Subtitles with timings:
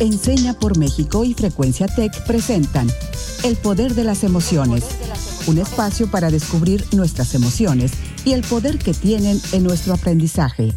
[0.00, 2.86] Enseña por México y Frecuencia Tech presentan
[3.44, 4.82] El Poder de las Emociones,
[5.46, 7.92] un espacio para descubrir nuestras emociones
[8.24, 10.70] y el poder que tienen en nuestro aprendizaje.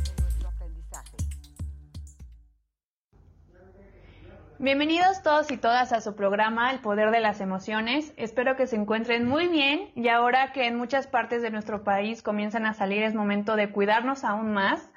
[4.59, 8.11] Bienvenidos todos y todas a su programa El Poder de las Emociones.
[8.17, 12.23] Espero que se encuentren muy bien y ahora que en muchas partes de nuestro país
[12.23, 14.89] comienzan a salir es momento de cuidarnos aún más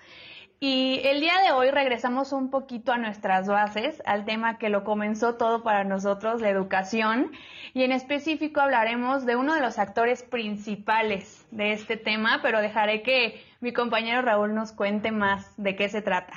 [0.58, 4.84] y el día de hoy regresamos un poquito a nuestras bases, al tema que lo
[4.84, 7.32] comenzó todo para nosotros, la educación,
[7.74, 13.02] y en específico hablaremos de uno de los actores principales de este tema, pero dejaré
[13.02, 16.32] que mi compañero Raúl nos cuente más de qué se trata.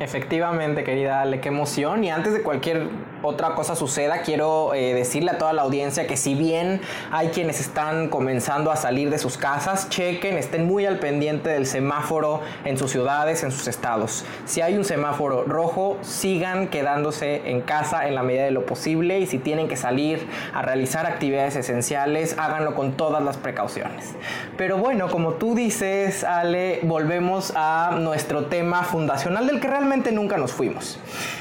[0.00, 2.04] Efectivamente, querida Ale, qué emoción.
[2.04, 2.88] Y antes de cualquier
[3.22, 7.60] otra cosa suceda, quiero eh, decirle a toda la audiencia que si bien hay quienes
[7.60, 12.76] están comenzando a salir de sus casas, chequen, estén muy al pendiente del semáforo en
[12.78, 14.24] sus ciudades, en sus estados.
[14.44, 19.18] Si hay un semáforo rojo, sigan quedándose en casa en la medida de lo posible
[19.18, 24.14] y si tienen que salir a realizar actividades esenciales, háganlo con todas las precauciones.
[24.56, 30.36] Pero bueno, como tú dices, Ale, volvemos a nuestro tema fundacional del que realmente nunca
[30.36, 30.98] nos fuimos.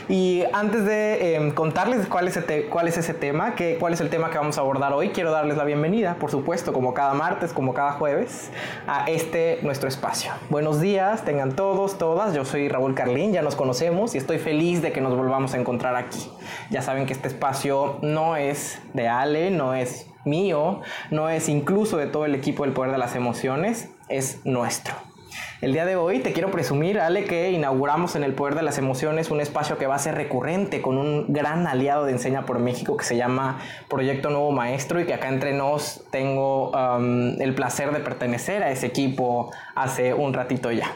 [0.10, 4.10] Y antes de em, contarles cuál es, cuál es ese tema, que, cuál es el
[4.10, 7.52] tema que vamos a abordar hoy, quiero darles la bienvenida, por supuesto, como cada martes,
[7.52, 8.52] como cada jueves,
[8.88, 10.32] a este nuestro espacio.
[10.50, 12.34] Buenos días, tengan todos, todas.
[12.34, 15.58] Yo soy Raúl Carlín, ya nos conocemos y estoy feliz de que nos volvamos a
[15.58, 16.32] encontrar aquí.
[16.70, 20.80] Ya saben que este espacio no es de Ale, no es mío,
[21.12, 25.07] no es incluso de todo el equipo del Poder de las Emociones, es nuestro.
[25.62, 28.78] El día de hoy te quiero presumir, Ale, que inauguramos en el Poder de las
[28.78, 32.60] Emociones un espacio que va a ser recurrente con un gran aliado de Enseña por
[32.60, 37.56] México que se llama Proyecto Nuevo Maestro y que acá entre nos tengo um, el
[37.56, 40.96] placer de pertenecer a ese equipo hace un ratito ya.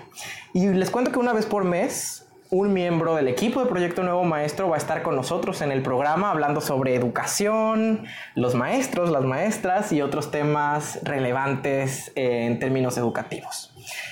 [0.53, 4.25] Y les cuento que una vez por mes un miembro del equipo de Proyecto Nuevo
[4.25, 8.03] Maestro va a estar con nosotros en el programa hablando sobre educación,
[8.35, 13.70] los maestros, las maestras y otros temas relevantes en términos educativos.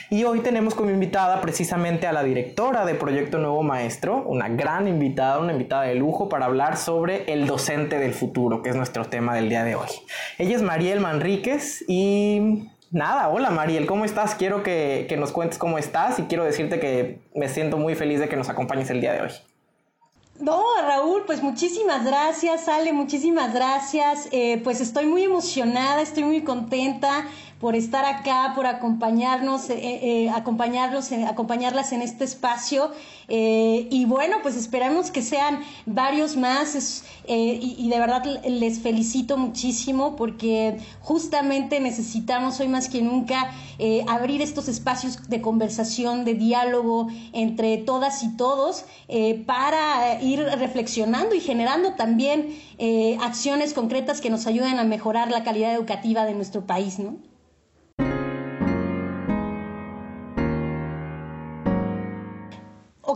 [0.09, 4.87] Y hoy tenemos como invitada precisamente a la directora de Proyecto Nuevo Maestro, una gran
[4.87, 9.05] invitada, una invitada de lujo para hablar sobre el docente del futuro, que es nuestro
[9.05, 9.89] tema del día de hoy.
[10.37, 14.33] Ella es Mariel Manríquez y Nada, hola Mariel, ¿cómo estás?
[14.33, 18.19] Quiero que, que, nos cuentes cómo estás y quiero decirte que me siento muy feliz
[18.19, 19.31] de que nos acompañes el día de hoy.
[20.39, 24.29] No, Raúl, pues muchísimas gracias, Ale, muchísimas gracias.
[24.31, 27.27] Eh, pues estoy muy emocionada, estoy muy contenta
[27.59, 32.91] por estar acá, por acompañarnos, eh, eh, acompañarlos, acompañarlas en este espacio.
[33.27, 40.15] Eh, y bueno, pues esperamos que sean varios más y, de verdad les felicito muchísimo
[40.15, 43.51] porque justamente necesitamos hoy más que nunca
[44.07, 48.85] abrir estos espacios de conversación, de diálogo entre todas y todos
[49.45, 52.55] para ir reflexionando y generando también
[53.21, 57.28] acciones concretas que nos ayuden a mejorar la calidad educativa de nuestro país, ¿no?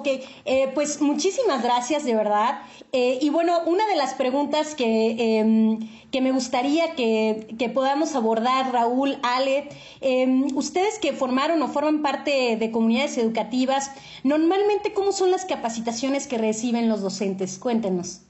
[0.04, 2.64] Ok, eh, pues muchísimas gracias de verdad.
[2.92, 5.80] Eh, y bueno, una de las preguntas que, em,
[6.12, 9.70] que me gustaría que, que, podamos abordar, Raúl, Ale,
[10.02, 13.92] em, ustedes que formaron o forman parte de comunidades educativas,
[14.26, 17.58] normalmente, ¿cómo son las capacitaciones que reciben los docentes?
[17.58, 18.24] Cuéntenos.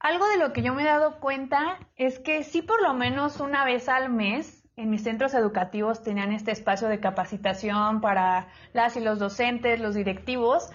[0.00, 3.38] Algo de lo que yo me he dado cuenta es que sí por lo menos
[3.38, 8.94] una vez al mes en mis centros educativos tenían este espacio de capacitación para las
[8.98, 10.68] y los docentes, los directivos,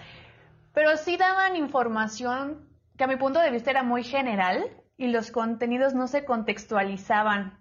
[0.72, 5.30] pero sí daban información que a mi punto de vista era muy general y los
[5.30, 7.58] contenidos no se contextualizaban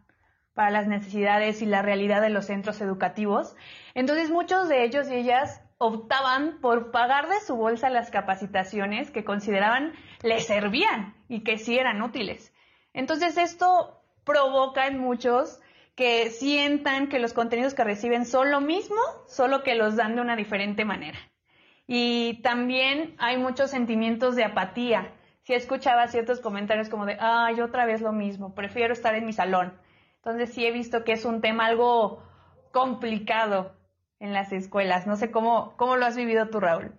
[0.53, 3.55] para las necesidades y la realidad de los centros educativos.
[3.94, 9.23] Entonces muchos de ellos y ellas optaban por pagar de su bolsa las capacitaciones que
[9.23, 12.53] consideraban les servían y que sí eran útiles.
[12.93, 15.59] Entonces esto provoca en muchos
[15.95, 20.22] que sientan que los contenidos que reciben son lo mismo, solo que los dan de
[20.22, 21.17] una diferente manera.
[21.94, 25.11] Y también hay muchos sentimientos de apatía.
[25.41, 29.34] Si escuchaba ciertos comentarios como de, ay, otra vez lo mismo, prefiero estar en mi
[29.34, 29.73] salón.
[30.16, 32.23] Entonces sí he visto que es un tema algo
[32.72, 33.76] complicado
[34.22, 35.05] en las escuelas.
[35.05, 36.93] No sé cómo, cómo lo has vivido tú, Raúl.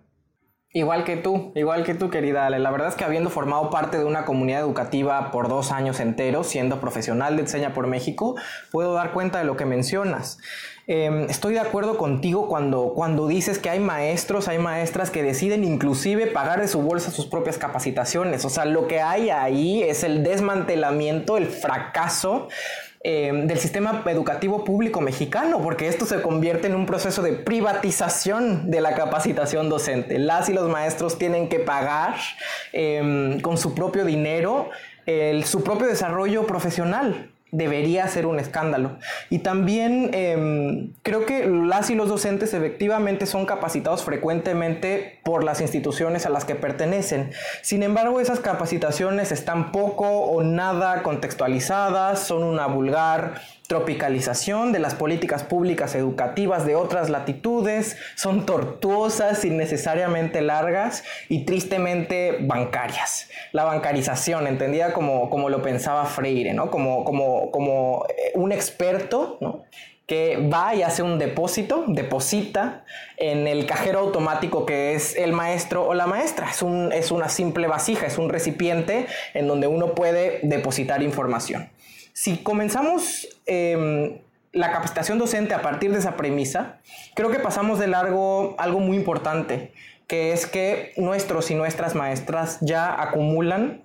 [0.75, 2.57] Igual que tú, igual que tú, querida Ale.
[2.57, 6.47] La verdad es que habiendo formado parte de una comunidad educativa por dos años enteros,
[6.47, 8.35] siendo profesional de Enseña por México,
[8.71, 10.39] puedo dar cuenta de lo que mencionas.
[10.87, 15.63] Em, estoy de acuerdo contigo cuando, cuando dices que hay maestros, hay maestras que deciden
[15.63, 18.43] inclusive pagar de su bolsa sus propias capacitaciones.
[18.43, 22.47] O sea, lo que hay ahí es el desmantelamiento, el fracaso
[23.03, 28.71] em, del sistema educativo público mexicano, porque esto se convierte en un proceso de privatización
[28.71, 30.19] de la capacitación docente.
[30.19, 32.15] Las y los maestros tienen que pagar
[32.71, 34.69] em, con su propio dinero
[35.43, 38.97] su propio desarrollo profesional debería ser un escándalo.
[39.29, 45.61] Y también em, creo que las y los docentes efectivamente son capacitados frecuentemente por las
[45.61, 47.31] instituciones a las que pertenecen.
[47.61, 53.35] Sin embargo, esas capacitaciones están poco o nada contextualizadas, son una vulgar
[53.67, 62.37] tropicalización de las políticas públicas educativas de otras latitudes, son tortuosas, innecesariamente largas y tristemente
[62.41, 63.29] bancarias.
[63.51, 66.69] La bancarización, entendida como, como lo pensaba Freire, ¿no?
[66.69, 69.37] como, como, como eh, un experto
[70.05, 72.83] que va y hace un depósito, deposita
[73.17, 76.49] en el cajero automático que es el maestro o la maestra.
[76.49, 81.69] Es, un, es una simple vasija, es un recipiente en donde uno puede depositar información.
[82.11, 84.19] Si comenzamos em,
[84.51, 86.79] la capacitación docente a partir de esa premisa,
[87.15, 89.71] creo que pasamos de largo algo muy importante,
[90.05, 93.81] que es que nuestros y nuestras maestras ya acumulan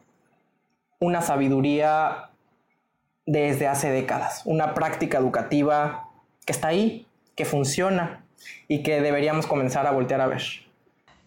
[0.99, 2.28] una sabiduría
[3.28, 6.08] desde hace décadas, una práctica educativa
[6.46, 8.25] que está ahí, que funciona
[8.69, 10.42] y que deberíamos comenzar a voltear a ver.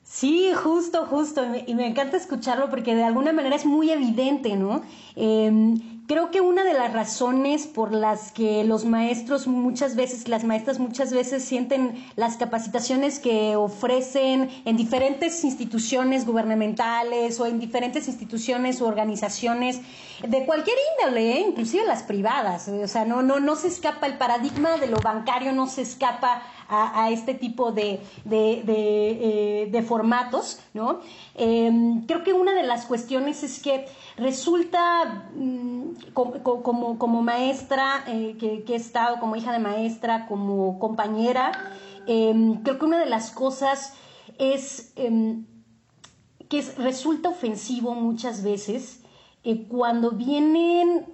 [0.04, 4.82] Sí, justo, justo, y me, encanta escucharlo porque de alguna manera es muy evidente, ¿no?
[5.16, 10.44] Em, Creo que una de las razones por las que los maestros muchas veces, las
[10.44, 18.10] maestras muchas veces sienten las capacitaciones que ofrecen en diferentes instituciones gubernamentales o en diferentes
[18.10, 19.80] instituciones u organizaciones
[20.28, 21.46] de cualquier índole, ¿eh?
[21.48, 25.54] inclusive las privadas, o sea, no, no, no se escapa el paradigma de lo bancario,
[25.54, 28.64] no se escapa a, este tipo de, de,
[29.74, 31.02] eh, formatos, ¿no?
[31.36, 38.38] Em, creo que una de las cuestiones es que resulta mm, como, como, maestra, eh,
[38.40, 41.52] que, he estado como hija de maestra, como compañera,
[42.08, 43.94] em, creo que una de las cosas
[44.38, 45.46] es em,
[46.48, 49.02] que resulta ofensivo muchas veces
[49.44, 51.08] eh, cuando vienen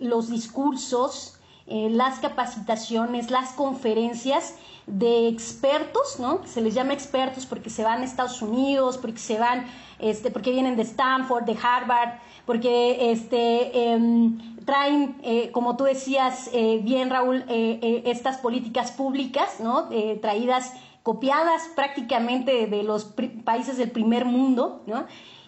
[0.00, 4.54] los discursos, las capacitaciones, las conferencias
[4.86, 6.40] de expertos, ¿no?
[6.44, 9.66] Se les llama expertos porque se van a Estados Unidos, porque se van,
[9.98, 16.50] este, porque vienen de Stanford, de Harvard, porque este, em, traen, eh, como tú decías
[16.52, 19.88] eh, bien, Raúl, eh, estas políticas públicas, ¿no?
[20.20, 20.72] traídas,
[21.02, 23.14] copiadas prácticamente de los
[23.44, 25.04] países del primer mundo, ¿no?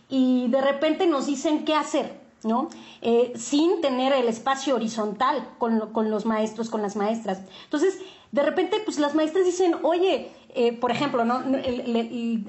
[0.09, 2.69] Y de repente nos dicen qué hacer, ¿no?
[3.35, 7.41] sin tener el espacio horizontal con, con, los maestros, con las maestras.
[7.65, 7.99] Entonces,
[8.33, 11.43] de repente, pues las maestras dicen, oye, eh, por ejemplo, ¿no?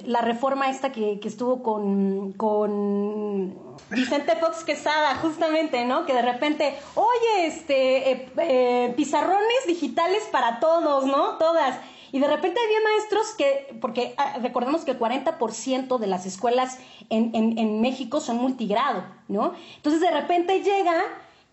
[0.06, 3.54] la reforma esta que, estuvo con, con,
[3.90, 6.06] Vicente Fox Quesada, justamente, ¿no?
[6.06, 11.36] Que de repente, oye, este, eh, eh, pizarrones digitales para todos, ¿no?
[11.36, 11.78] Todas.
[12.12, 16.78] Y de repente había maestros que, porque ah, recordemos que el 40% de las escuelas
[17.10, 19.54] en, en, México son multigrado, ¿no?
[19.76, 21.02] Entonces de repente llega,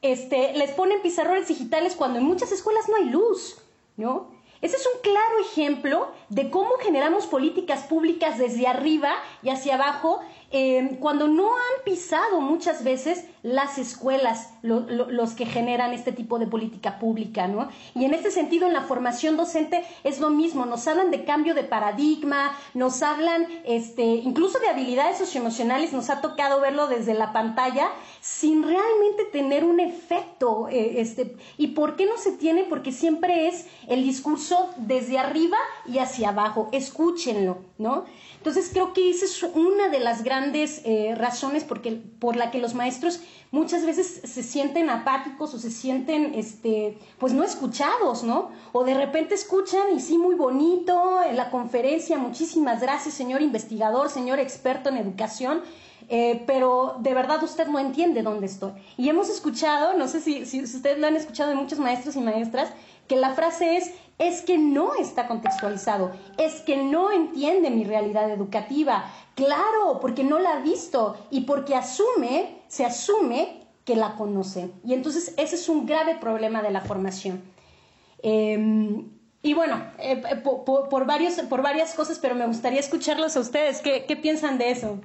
[0.02, 3.58] este, les ponen pizarrones digitales cuando en muchas escuelas no hay luz,
[3.98, 4.34] ¿no?
[4.62, 9.14] Ese es un claro ejemplo de cómo generamos políticas públicas desde arriba
[9.44, 10.22] y hacia abajo
[10.58, 16.48] eh, cuando no han pisado muchas veces las escuelas, los que generan este tipo de
[16.48, 17.68] política pública, ¿no?
[17.94, 21.56] Y en este sentido, en la formación docente es lo mismo, nos hablan de cambio
[21.56, 27.34] de paradigma, nos hablan este, incluso de habilidades socioemocionales, nos ha tocado verlo desde la
[27.34, 30.70] pantalla, sin realmente tener un efecto.
[30.70, 32.64] Eh, este, ¿Y por qué no se tiene?
[32.64, 38.06] Porque siempre es el discurso desde arriba y hacia abajo, escúchenlo, ¿no?
[38.46, 42.76] Entonces creo que esa es una de las grandes eh, razones por la que los
[42.76, 48.52] maestros muchas veces se sienten apáticos o se sienten, este, pues no escuchados, ¿no?
[48.72, 54.12] O de repente escuchan y sí, muy bonito en la conferencia, muchísimas gracias, señor investigador,
[54.12, 55.64] señor experto en educación.
[56.08, 58.74] Eh, pero de verdad usted no entiende dónde estoy.
[58.96, 62.20] Y hemos escuchado, no sé si, si ustedes lo han escuchado de muchos maestros y
[62.20, 62.70] maestras,
[63.08, 68.30] que la frase es, es que no está contextualizado, es que no entiende mi realidad
[68.30, 69.12] educativa.
[69.36, 74.72] Claro, porque no la ha visto y porque asume, se asume que la conoce.
[74.86, 77.44] Y entonces ese es un grave problema de la formación.
[78.24, 79.10] Em,
[79.42, 83.82] y bueno, eh, eh, por, varios, por varias cosas, pero me gustaría escucharlos a ustedes.
[83.82, 85.00] ¿Qué piensan de eso?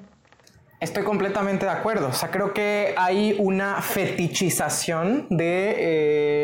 [0.80, 2.08] Estoy completamente de acuerdo.
[2.08, 5.74] O sea, creo que hay una fetichización de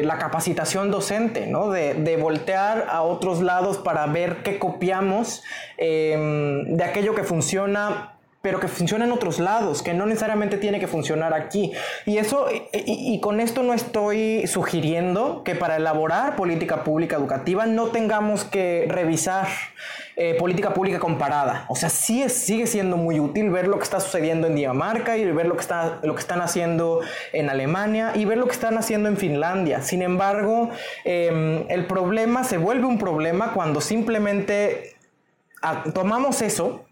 [0.00, 1.70] eh, la capacitación docente, ¿no?
[1.70, 5.42] De, voltear a otros lados para ver qué copiamos
[5.78, 8.12] em, de aquello que funciona
[8.46, 11.72] pero que funciona en otros lados, que no necesariamente tiene que funcionar aquí.
[12.04, 17.88] Y eso, y, con esto no estoy sugiriendo que para elaborar política pública educativa no
[17.88, 19.48] tengamos que revisar
[20.18, 21.66] eh, política pública comparada.
[21.68, 25.18] O sea, sí es, sigue siendo muy útil ver lo que está sucediendo en Dinamarca
[25.18, 27.02] y ver lo que, está, lo que están haciendo
[27.34, 29.82] en Alemania y ver lo que están haciendo en Finlandia.
[29.82, 30.70] Sin embargo,
[31.04, 34.96] em, el problema se vuelve un problema cuando simplemente
[35.60, 36.86] ah, tomamos eso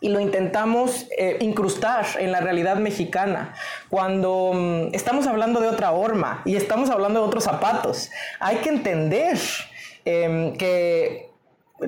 [0.00, 3.54] y lo intentamos eh, incrustar en la realidad mexicana.
[3.88, 8.68] Cuando mm, estamos hablando de otra horma y estamos hablando de otros zapatos, hay que
[8.68, 9.36] entender
[10.04, 11.27] em, que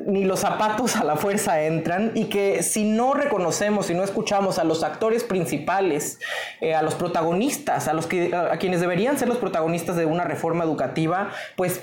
[0.06, 4.58] ni los zapatos a la fuerza entran y que si no reconocemos y no escuchamos
[4.58, 6.20] a los actores principales,
[6.60, 10.24] eh, a los protagonistas, a, los que, a quienes deberían ser los protagonistas de una
[10.24, 11.82] reforma educativa, pues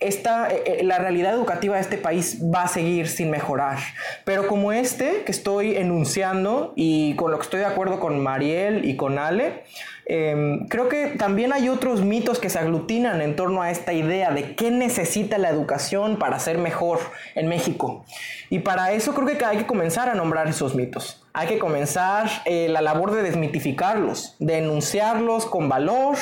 [0.00, 3.78] esta, eh, eh, la realidad educativa de este país va a seguir sin mejorar.
[4.24, 8.84] Pero como este que estoy enunciando y con lo que estoy de acuerdo con Mariel
[8.84, 9.62] y con Ale,
[10.06, 14.30] em, creo que también hay otros mitos que se aglutinan en torno a esta idea
[14.30, 16.98] de qué necesita la educación para ser mejor
[17.34, 18.04] en México.
[18.50, 21.22] Y para eso creo que hay que comenzar a nombrar esos mitos.
[21.32, 26.16] Hay que comenzar eh, la labor de desmitificarlos, de enunciarlos con valor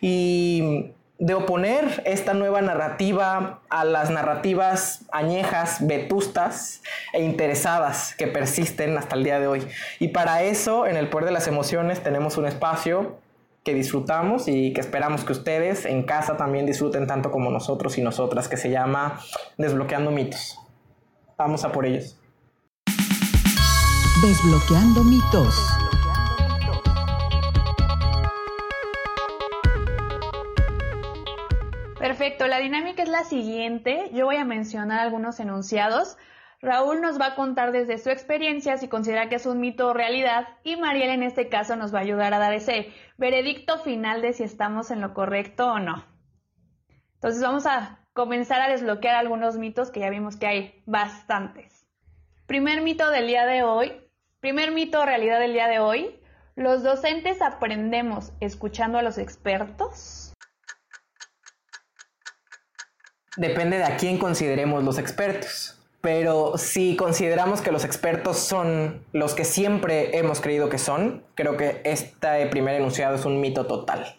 [0.00, 8.98] y de oponer esta nueva narrativa a las narrativas añejas, vetustas e interesadas que persisten
[8.98, 9.64] hasta el día de hoy.
[10.00, 13.20] Y para eso, en el Poder de las Emociones, tenemos un espacio
[13.62, 18.02] que disfrutamos y que esperamos que ustedes en casa también disfruten tanto como nosotros y
[18.02, 19.20] nosotras, que se llama
[19.58, 20.58] Desbloqueando mitos.
[21.38, 22.18] Vamos a por ellos.
[24.20, 25.54] Desbloqueando mitos.
[32.62, 34.10] Dinámica es la siguiente.
[34.12, 36.16] Yo voy a mencionar algunos enunciados.
[36.60, 39.92] Raúl nos va a contar desde su experiencia si considera que es un mito o
[39.92, 44.22] realidad y Mariel en este caso nos va a ayudar a dar ese veredicto final
[44.22, 46.04] de si estamos en lo correcto o no.
[47.14, 51.86] Entonces vamos a comenzar a desbloquear algunos mitos que ya vimos que hay bastantes.
[52.46, 53.92] Primer mito del día de hoy,
[54.38, 56.20] primer mito o realidad del día de hoy,
[56.54, 60.21] los docentes aprendemos escuchando a los expertos.
[63.36, 65.78] Depende de a quién consideremos los expertos.
[66.02, 71.56] Pero si consideramos que los expertos son los que siempre hemos creído que son, creo
[71.56, 74.16] que este primer enunciado es un mito total.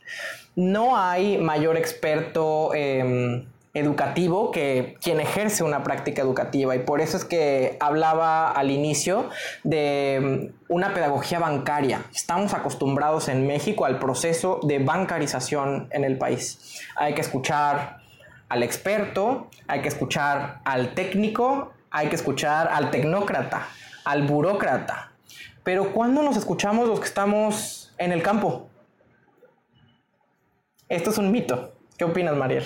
[0.55, 7.17] No hay mayor experto em, educativo que quien ejerce una práctica educativa y por eso
[7.17, 9.29] es que hablaba al inicio
[9.65, 12.05] de em, una pedagogía bancaria.
[12.15, 16.79] Estamos acostumbrados en México al proceso de bancarización en el país.
[16.95, 18.02] Hay que escuchar
[18.53, 23.67] al experto, hay que escuchar al técnico, hay que escuchar al tecnócrata,
[24.05, 25.11] al burócrata.
[25.63, 28.69] Pero ¿cuándo nos escuchamos los que estamos en el campo?
[30.87, 31.73] Esto es un mito.
[31.97, 32.63] ¿Qué opinas, Mariel?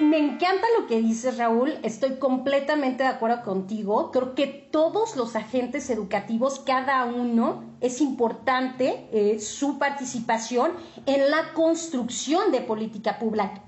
[0.00, 1.78] Me encanta lo que dices, Raúl.
[1.82, 4.10] Estoy completamente de acuerdo contigo.
[4.10, 10.72] Creo que todos los agentes educativos, cada uno, es importante eh, su participación
[11.06, 13.18] en la construcción de política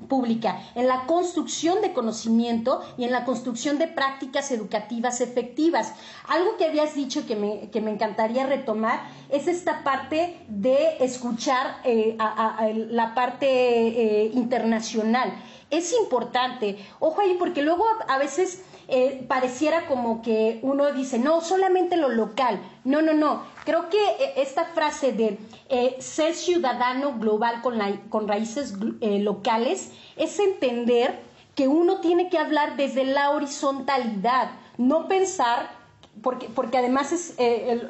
[0.08, 5.94] pública, en la construcción de conocimiento y en la construcción de prácticas educativas efectivas.
[6.28, 11.78] Algo que habías dicho que me, que me encantaría retomar es esta parte de escuchar
[11.84, 15.32] eh, a, la parte eh, internacional
[15.70, 16.84] es importante.
[16.98, 22.08] Ojo ahí, porque luego a veces eh, pareciera como que uno dice, no, solamente lo
[22.08, 22.60] local.
[22.84, 23.42] No, no, no.
[23.64, 27.78] Creo que eh, esta frase de eh, ser ciudadano global con,
[28.08, 31.20] con raíces locales es entender
[31.54, 35.78] que uno tiene que hablar desde la horizontalidad, no pensar
[36.22, 37.36] porque, porque, además es,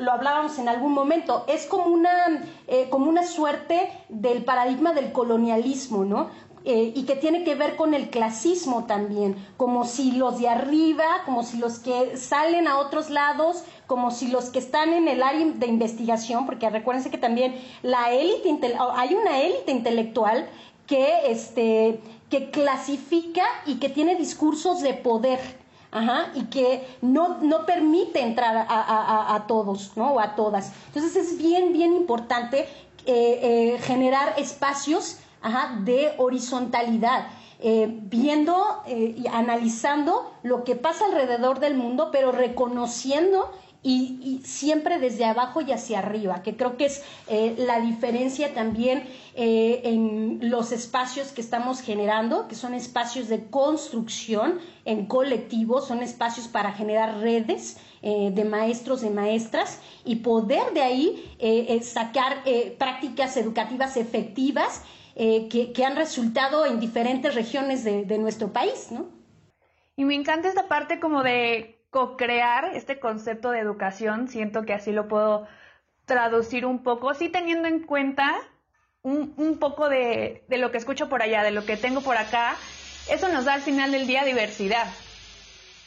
[0.00, 2.44] lo hablábamos en algún momento, es como una,
[2.90, 6.28] como una suerte del paradigma del colonialismo, ¿no?
[6.66, 11.22] Eh, y que tiene que ver con el clasismo también, como si los de arriba,
[11.24, 15.22] como si los que salen a otros lados, como si los que están en el
[15.22, 20.50] área de investigación, porque recuérdense que también la élite, hay una élite intelectual
[20.86, 25.40] que, este, que clasifica y que tiene discursos de poder.
[26.34, 30.12] y que no, no permite entrar a, todos, ¿no?
[30.12, 30.72] O a todas.
[30.86, 32.68] Entonces es bien, bien importante
[33.06, 35.18] eh, eh, generar espacios
[35.84, 37.28] de horizontalidad,
[37.62, 43.50] eh, viendo eh, y analizando lo que pasa alrededor del mundo, pero reconociendo
[43.82, 49.04] y, siempre desde abajo y hacia arriba, que creo que es eh, la diferencia también
[49.34, 56.48] en los espacios que estamos generando, que son espacios de construcción en colectivo, son espacios
[56.48, 62.42] para generar redes de maestros, de maestras y poder de ahí sacar
[62.76, 64.82] prácticas educativas efectivas
[65.48, 69.08] que, han resultado en diferentes regiones de, de nuestro país, ¿no?
[69.96, 74.92] Y me encanta esta parte como de co-crear este concepto de educación, siento que así
[74.92, 75.46] lo puedo
[76.06, 78.34] traducir un poco, sí teniendo en cuenta
[79.02, 82.56] un, poco de, lo que escucho por allá, de lo que tengo por acá,
[83.10, 84.86] eso nos da al final del día diversidad.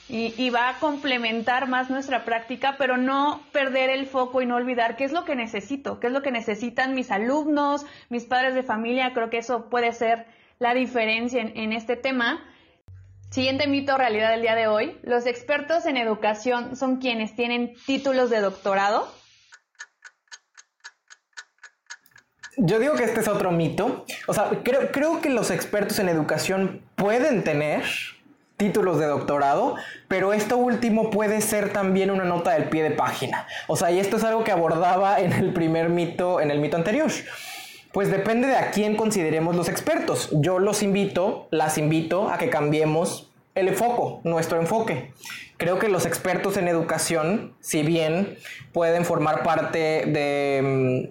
[0.10, 4.96] Y, va a complementar más nuestra práctica, pero no perder el foco y no olvidar
[4.96, 8.64] qué es lo que necesito, qué es lo que necesitan mis alumnos, mis padres de
[8.64, 9.14] familia.
[9.14, 10.28] Creo que eso puede ser
[10.60, 12.44] la diferencia en, en este tema.
[13.32, 15.00] Siguiente mito realidad del día de hoy.
[15.04, 19.12] Los expertos en educación son quienes tienen títulos de doctorado.
[22.58, 24.06] Yo digo que este es otro mito.
[24.28, 27.84] O sea, creo, creo que los expertos en educación pueden tener
[28.58, 29.76] títulos de doctorado,
[30.08, 33.48] pero esto último puede ser también una nota del pie de página.
[33.68, 36.78] O sea, y esto es algo que abordaba en el primer mito, en el mito
[36.78, 37.12] anterior.
[37.92, 40.30] Pues depende de a quién consideremos los expertos.
[40.34, 45.12] Yo los invito, las invito a que cambiemos el foco, nuestro enfoque.
[45.58, 48.38] Creo que los expertos en educación, si bien
[48.72, 51.10] pueden formar parte de,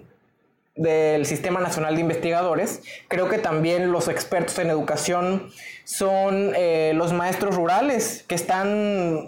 [0.75, 5.51] mm, del Sistema Nacional de Investigadores, creo que también los expertos en educación
[5.83, 9.27] son eh, los maestros rurales que están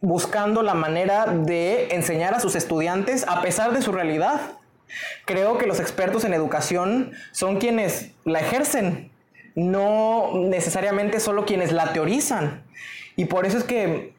[0.00, 4.40] buscando la manera de enseñar a sus estudiantes a pesar de su realidad.
[5.24, 9.10] Creo que los expertos en educación son quienes la ejercen,
[9.54, 12.62] no necesariamente solo quienes la teorizan.
[13.16, 14.12] Y por eso es que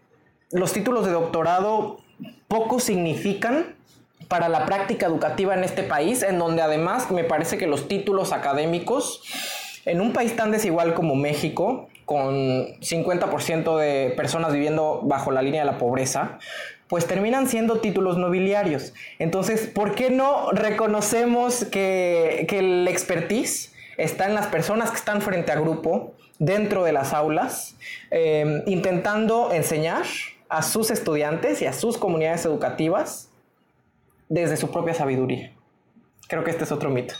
[0.51, 1.99] los títulos de doctorado
[2.47, 3.75] poco significan
[4.27, 8.31] para la práctica educativa en este país, en donde además me parece que los títulos
[8.31, 9.21] académicos,
[9.85, 15.61] en un país tan desigual como México, con 50% de personas viviendo bajo la línea
[15.61, 16.37] de la pobreza,
[16.87, 18.93] pues terminan siendo títulos nobiliarios.
[19.17, 25.51] Entonces, ¿por qué no reconocemos que, el expertise está en las personas que están frente
[25.51, 27.75] a grupo, dentro de las aulas,
[28.11, 30.03] em, intentando enseñar
[30.49, 33.29] a sus estudiantes y a sus comunidades educativas
[34.29, 35.53] desde su propia sabiduría?
[36.27, 37.15] Creo que este es otro mito.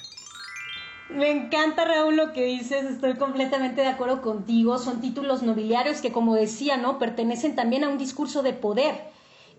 [1.09, 4.77] Me encanta, Raúl, lo que dices, estoy completamente de acuerdo contigo.
[4.79, 6.97] Son títulos nobiliarios que, como decía, ¿no?
[6.97, 8.95] Pertenecen también a un discurso de poder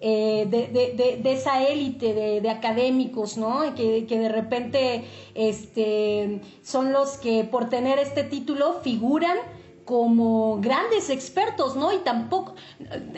[0.03, 3.75] eh, de, de, de, esa élite de, académicos, ¿no?
[3.75, 9.38] Que, que, de repente este, son los que por tener este título figuran
[9.87, 11.92] como grandes expertos, ¿no?
[11.92, 12.57] Y tampoco,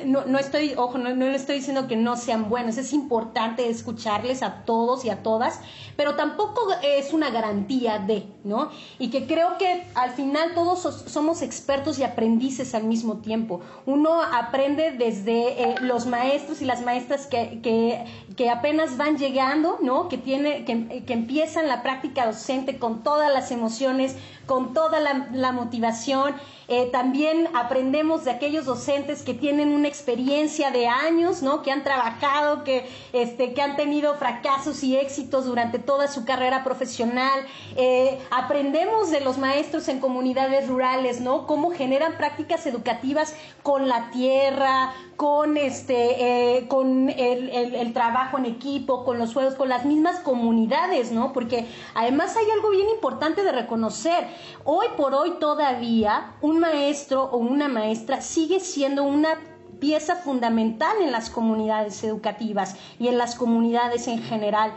[0.04, 4.42] no, estoy, ojo, no, no, le estoy diciendo que no sean buenos, es importante escucharles
[4.42, 5.60] a todos y a todas,
[5.96, 8.68] pero tampoco es una garantía de, ¿no?
[8.98, 13.62] Y que creo que al final todos somos expertos y aprendices al mismo tiempo.
[13.86, 18.04] Uno aprende desde eh, los maestros y las maestras que, que,
[18.36, 20.10] que, apenas van llegando, ¿no?
[20.10, 24.16] Que, tiene, que, que empiezan la práctica docente con todas las emociones,
[24.48, 26.34] con toda la, motivación.
[26.68, 31.62] Eh, también aprendemos de aquellos docentes que tienen una experiencia de años, ¿no?
[31.62, 36.64] Que han trabajado, que, este, que han tenido fracasos y éxitos durante toda su carrera
[36.64, 37.40] profesional.
[37.76, 41.46] Eh, aprendemos de los maestros en comunidades rurales, ¿no?
[41.46, 48.46] Cómo generan prácticas educativas con la tierra, con este eh, con el, el, trabajo en
[48.46, 51.32] equipo, con los juegos, con las mismas comunidades, ¿no?
[51.32, 54.28] Porque además hay algo bien importante de reconocer.
[54.64, 59.38] Hoy por hoy todavía un maestro o una maestra sigue siendo una
[59.80, 64.74] pieza fundamental en las comunidades educativas y en las comunidades en general.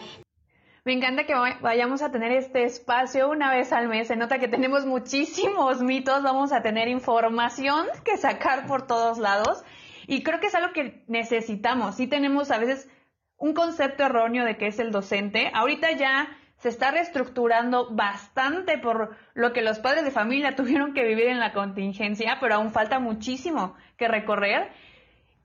[0.83, 4.07] Me encanta que vayamos a tener este espacio una vez al mes.
[4.07, 9.63] Se nota que tenemos muchísimos mitos, vamos a tener información que sacar por todos lados.
[10.07, 11.95] Y creo que es algo que necesitamos.
[11.95, 12.89] Sí tenemos a veces
[13.37, 15.51] un concepto erróneo de qué es el docente.
[15.53, 16.27] Ahorita ya
[16.61, 21.39] se está reestructurando bastante por lo que los padres de familia tuvieron que vivir en
[21.39, 24.69] la contingencia, pero aún falta muchísimo que recorrer.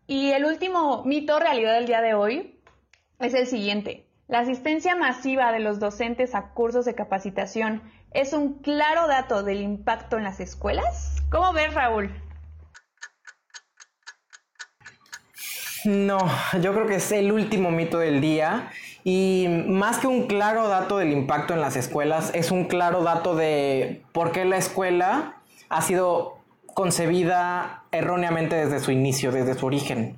[0.07, 2.61] Y el último mito realidad del día de hoy
[3.19, 4.07] es el siguiente.
[4.29, 9.63] La asistencia masiva de los docentes a cursos de capacitación es un claro dato del
[9.63, 11.23] impacto en las escuelas.
[11.31, 12.13] ¿Cómo ves, Raúl?
[15.87, 16.19] No,
[16.61, 18.71] yo creo que es el último mito del día
[19.05, 23.37] y más que un claro dato del impacto en las escuelas, es un claro dato
[23.37, 25.37] de por qué la escuela
[25.69, 26.39] ha sido
[26.75, 30.17] concebida erróneamente desde su inicio, desde su origen.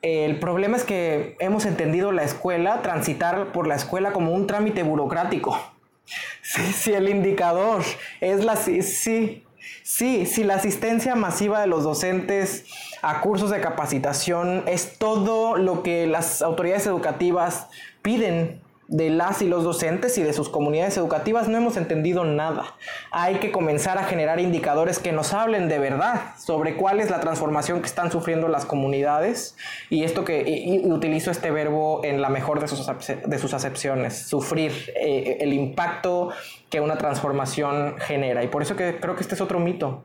[0.00, 4.84] El problema es que hemos entendido la escuela, transitar por la escuela como un trámite
[4.84, 5.58] burocrático.
[6.42, 7.82] Si el indicador
[8.20, 8.54] es la...
[8.54, 9.43] Sí, sí,
[9.84, 12.64] sí, si la asistencia masiva de los docentes
[13.02, 17.68] a cursos de capacitación es todo lo que las autoridades educativas
[18.02, 22.74] piden de las y los docentes y de sus comunidades educativas no hemos entendido nada.
[23.10, 27.20] Hay que comenzar a generar indicadores que nos hablen de verdad sobre cuál es la
[27.20, 29.56] transformación que están sufriendo las comunidades
[29.90, 34.72] y esto que utilizo este verbo en la mejor de sus, de sus acepciones, sufrir
[34.96, 36.30] eh, el impacto
[36.70, 40.02] que una transformación genera y por eso que creo que este es otro mito.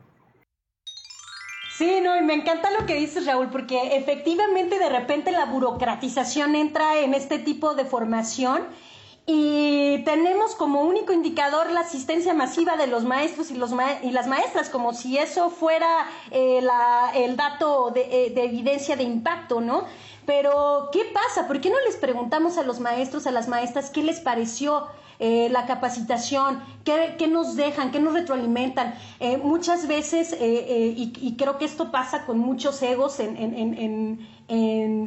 [1.80, 6.54] Sí, no, y me encanta lo que dices, Raúl, porque efectivamente de repente la burocratización
[6.54, 8.66] entra en este tipo de formación
[9.24, 14.26] y tenemos como único indicador la asistencia masiva de los maestros y, los y las
[14.26, 16.60] maestras, como si eso fuera eh,
[17.14, 19.86] el dato de, eh, de evidencia de impacto, ¿no?
[20.26, 21.48] Pero, ¿qué pasa?
[21.48, 24.86] ¿Por qué no les preguntamos a los maestros, a las maestras, qué les pareció?
[25.22, 28.94] Eh, la capacitación, qué, nos dejan, qué nos retroalimentan.
[29.20, 34.18] Eh, muchas veces, eh, y, creo que esto pasa con muchos egos en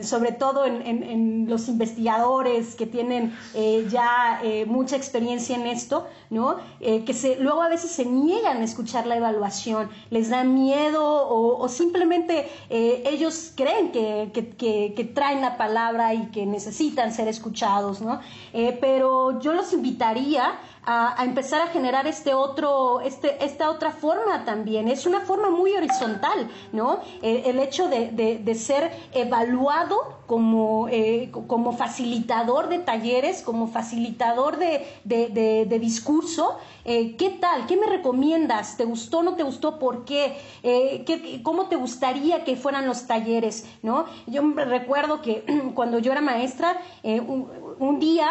[0.02, 6.58] sobre todo en, los investigadores que tienen eh, ya eh, mucha experiencia en esto, ¿no?
[6.80, 11.68] Eh, que luego a veces se niegan a escuchar la evaluación, les da miedo o,
[11.68, 18.20] simplemente ellos creen que, traen la palabra y que necesitan ser escuchados, ¿no?
[18.80, 24.88] pero yo los invitaría a, empezar a generar este otro, este, esta otra forma también.
[24.88, 27.00] Es una forma muy horizontal, ¿no?
[27.22, 28.92] el hecho de, de, ser
[29.34, 36.58] evaluado como, eh, como facilitador de talleres, como facilitador de, de discurso.
[36.86, 37.66] Eh, ¿Qué tal?
[37.66, 38.78] ¿Qué me recomiendas?
[38.78, 39.80] ¿Te gustó no te gustó?
[39.80, 40.38] ¿Por qué?
[40.62, 41.42] Eh, ¿qué?
[41.42, 43.66] ¿Cómo te gustaría que fueran los talleres?
[43.82, 44.06] ¿no?
[44.28, 45.44] Yo recuerdo que
[45.76, 48.30] cuando yo era maestra, un día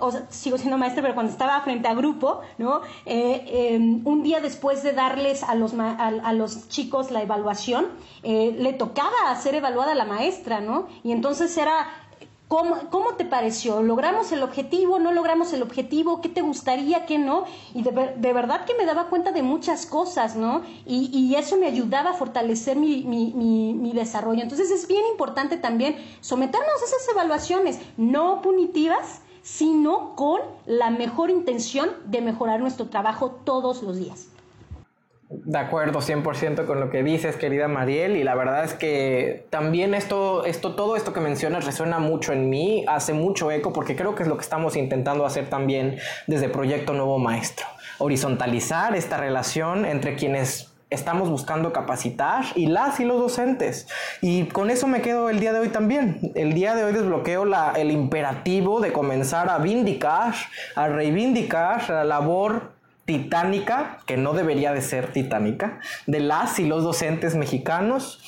[0.00, 2.82] o sigo siendo maestra, pero cuando estaba frente a grupo, ¿no?
[3.06, 7.86] Eh, em, un día después de darles a los, a, los chicos la evaluación,
[8.22, 10.86] eh, le tocaba ser evaluada la maestra, ¿no?
[11.02, 11.86] Y entonces era,
[12.46, 13.82] ¿Cómo, ¿Cómo, te pareció?
[13.82, 14.98] ¿Logramos el objetivo?
[14.98, 16.20] ¿No logramos el objetivo?
[16.20, 17.06] ¿Qué te gustaría?
[17.06, 17.46] ¿Qué no?
[17.72, 20.62] Y de, de verdad que me daba cuenta de muchas cosas, ¿no?
[20.84, 24.42] Y, y eso me ayudaba a fortalecer mi, mi, mi, mi, desarrollo.
[24.42, 31.30] Entonces es bien importante también someternos a esas evaluaciones no punitivas, sino con la mejor
[31.30, 34.28] intención de mejorar nuestro trabajo todos los días.
[35.28, 39.92] De acuerdo 100% con lo que dices, querida Mariel, y la verdad es que también
[39.94, 44.14] esto, esto, todo esto que mencionas resuena mucho en mí, hace mucho eco, porque creo
[44.14, 47.66] que es lo que estamos intentando hacer también desde Proyecto Nuevo Maestro,
[47.98, 53.86] horizontalizar esta relación entre quienes estamos buscando capacitar y las y los docentes.
[54.20, 56.32] Y con eso me quedo el día de hoy también.
[56.34, 60.34] El día de hoy desbloqueo la, el imperativo de comenzar a vindicar,
[60.76, 62.72] a reivindicar la labor
[63.04, 68.20] titánica, que no debería de ser titánica, de las y los docentes mexicanos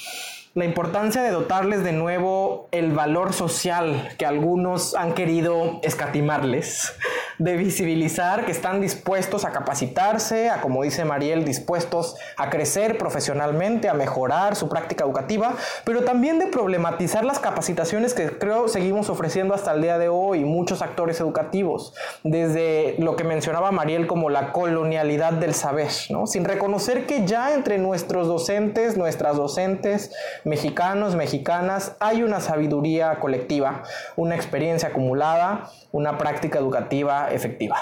[0.57, 6.95] la importancia de dotarles de nuevo el valor social que algunos han querido escatimarles,
[7.39, 13.89] de visibilizar que están dispuestos a capacitarse, a, como dice Mariel, dispuestos a crecer profesionalmente,
[13.89, 19.55] a mejorar su práctica educativa, pero también de problematizar las capacitaciones que creo seguimos ofreciendo
[19.55, 24.53] hasta el día de hoy muchos actores educativos, desde lo que mencionaba Mariel como la
[24.53, 26.27] colonialidad del saber, ¿no?
[26.27, 30.13] sin reconocer que ya entre nuestros docentes, nuestras docentes,
[30.45, 33.83] mexicanos, mexicanas, hay una sabiduría colectiva,
[34.17, 37.77] una experiencia acumulada, una práctica educativa efectiva.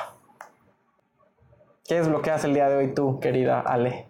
[1.86, 4.06] ¿Qué es lo que hace el día de hoy tú, querida Ale?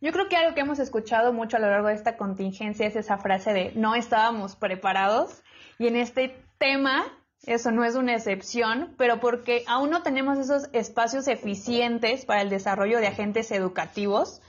[0.00, 2.96] Yo creo que algo que hemos escuchado mucho a lo largo de esta contingencia es
[2.96, 5.42] esa frase de no estábamos preparados
[5.78, 7.04] y en este tema
[7.46, 12.50] eso no es una excepción, pero porque aún no tenemos esos espacios eficientes para el
[12.50, 14.40] desarrollo de agentes educativos,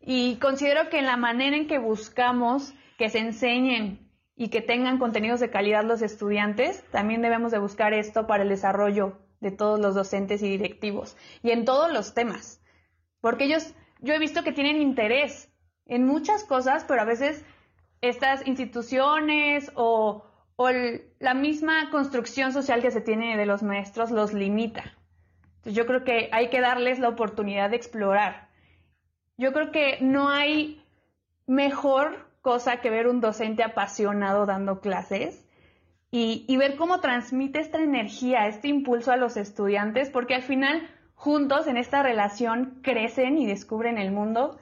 [0.00, 4.98] y considero que en la manera en que buscamos que se enseñen y que tengan
[4.98, 9.80] contenidos de calidad los estudiantes, también debemos de buscar esto para el desarrollo de todos
[9.80, 12.62] los docentes y directivos y en todos los temas.
[13.20, 15.52] Porque ellos, yo he visto que tienen interés
[15.86, 17.44] en muchas cosas, pero a veces
[18.00, 20.24] estas instituciones o,
[20.56, 20.70] o
[21.18, 24.96] la misma construcción social que se tiene de los maestros los limita.
[25.56, 28.50] Entonces yo creo que hay que darles la oportunidad de explorar
[29.40, 30.84] yo creo que no hay
[31.46, 35.46] mejor cosa que ver un docente apasionado dando clases
[36.12, 41.68] y, ver cómo transmite esta energía, este impulso a los estudiantes, porque al final juntos
[41.68, 44.58] en esta relación crecen y descubren el mundo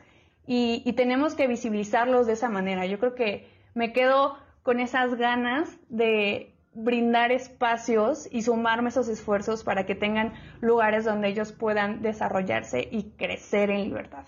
[0.46, 2.84] y, tenemos que visibilizarlos de esa manera.
[2.86, 9.64] Yo creo que me quedo con esas ganas de brindar espacios y sumarme esos esfuerzos
[9.64, 14.24] para que tengan lugares donde ellos puedan desarrollarse y crecer en libertad.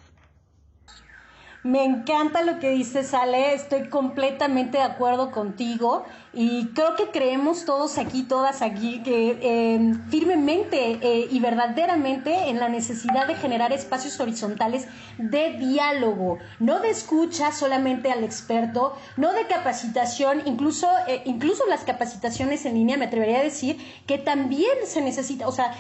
[1.63, 7.67] Me encanta lo que dices, Ale, estoy completamente de acuerdo contigo y creo que creemos
[7.67, 13.75] todos aquí, todas aquí, que eh, firmemente eh, y verdaderamente en la necesidad de generar
[13.75, 21.21] espacios horizontales de diálogo, no de escucha solamente al experto, no de capacitación, incluso, eh,
[21.27, 25.77] incluso las capacitaciones en línea, me atrevería a decir que también se necesita, o sea,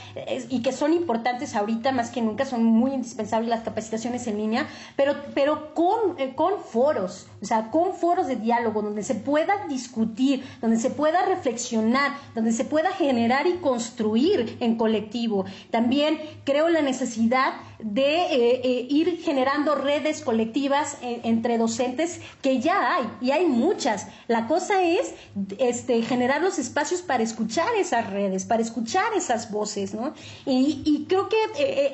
[0.50, 4.66] y que son importantes ahorita más que nunca, son muy indispensables las capacitaciones en línea,
[4.94, 9.66] pero, pero con, eh, con foros, o sea, con foros de diálogo donde se pueda
[9.68, 15.44] discutir, donde se pueda reflexionar, donde se pueda generar y construir en colectivo.
[15.70, 17.52] También creo la necesidad
[17.82, 24.08] de eh, eh, ir generando redes colectivas entre docentes que ya hay, y hay muchas.
[24.28, 25.14] La cosa es
[25.58, 30.14] este, generar los espacios para escuchar esas redes, para escuchar esas voces, ¿no?
[30.46, 31.36] Y, y creo que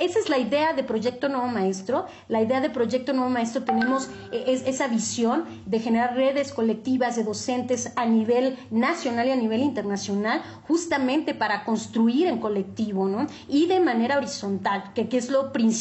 [0.00, 2.06] esa es la idea de Proyecto Nuevo Maestro.
[2.28, 7.24] La idea de Proyecto Nuevo Maestro tenemos eh, esa visión de generar redes colectivas de
[7.24, 13.26] docentes a nivel nacional y a nivel internacional, justamente para construir en colectivo, ¿no?
[13.48, 15.75] Y de manera horizontal, que, que es lo principal,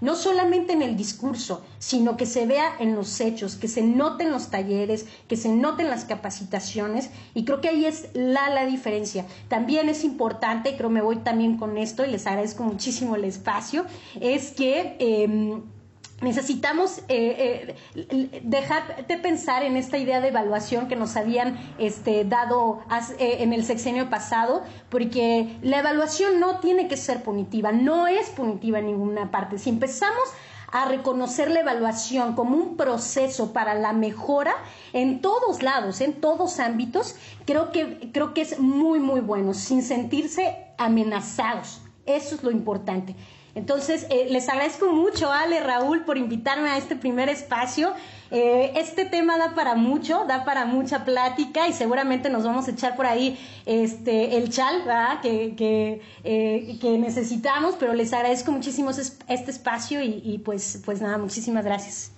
[0.00, 4.30] no solamente en el discurso, sino que se vea en los hechos, que se noten
[4.30, 9.26] los talleres, que se noten las capacitaciones, y creo que ahí es la, la diferencia.
[9.48, 13.84] También es importante, creo me voy también con esto y les agradezco muchísimo el espacio,
[14.20, 14.96] es que...
[14.98, 15.75] Em,
[16.20, 22.24] necesitamos eh, eh, dejar de pensar en esta idea de evaluación que nos habían este,
[22.24, 22.80] dado
[23.18, 28.30] eh, en el sexenio pasado, porque la evaluación no tiene que ser punitiva, no es
[28.30, 29.58] punitiva en ninguna parte.
[29.58, 30.24] Si empezamos
[30.72, 34.54] a reconocer la evaluación como un proceso para la mejora
[34.92, 39.82] en todos lados, en todos ámbitos, creo que, creo que es muy, muy bueno, sin
[39.82, 41.82] sentirse amenazados.
[42.04, 43.14] Eso es lo importante.
[43.56, 47.94] Entonces, eh, les agradezco mucho, Ale, Raúl, por invitarme a este primer espacio.
[48.30, 52.72] Eh, este tema da para mucho, da para mucha plática y seguramente nos vamos a
[52.72, 54.82] echar por ahí este, el chal
[55.22, 61.64] Que, eh, que, necesitamos, pero les agradezco muchísimo este espacio y, pues, pues nada, muchísimas
[61.64, 62.15] gracias.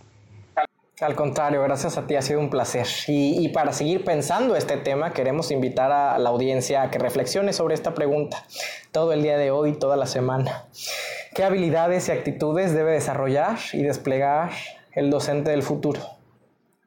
[1.01, 2.87] Al contrario, gracias a ti, ha sido un placer.
[3.07, 7.75] Y, para seguir pensando este tema, queremos invitar a la audiencia a que reflexione sobre
[7.75, 8.45] esta pregunta
[8.91, 10.67] todo el día de hoy, toda la semana.
[11.37, 14.51] ¿Qué habilidades y actitudes debe desarrollar y desplegar
[14.91, 16.01] el docente del futuro?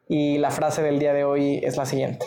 [0.10, 2.26] Y la frase del día de hoy es la siguiente.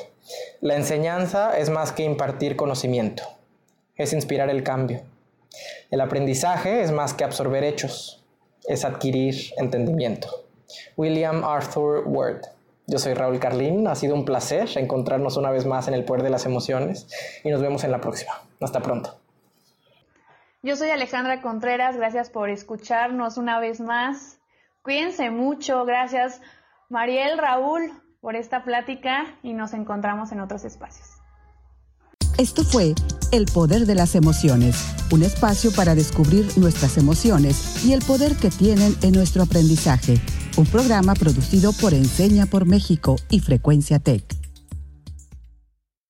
[0.62, 3.24] La enseñanza es más que impartir conocimiento,
[3.96, 5.02] es inspirar el cambio.
[5.90, 8.24] El aprendizaje es más que absorber hechos,
[8.66, 10.43] es adquirir entendimiento.
[10.96, 12.42] William Arthur Ward.
[12.86, 16.22] Yo soy Raúl Carlín, ha sido un placer encontrarnos una vez más en el poder
[16.22, 17.08] de las emociones
[17.42, 18.32] y nos vemos en la próxima.
[18.60, 19.16] Hasta pronto.
[20.62, 24.38] Yo soy Alejandra Contreras, gracias por escucharnos una vez más.
[24.82, 26.40] Cuídense mucho, gracias
[26.88, 31.06] Mariel, Raúl por esta plática y nos encontramos en otros espacios.
[32.38, 32.94] Esto fue
[33.30, 38.50] El Poder de las Emociones, un espacio para descubrir nuestras emociones y el poder que
[38.50, 40.14] tienen en nuestro aprendizaje,
[40.56, 44.43] un programa producido por Enseña por México y Frecuencia Tech.